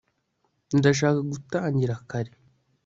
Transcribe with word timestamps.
ndashaka 0.77 1.19
gutangira 1.31 1.93
kare 2.09 2.31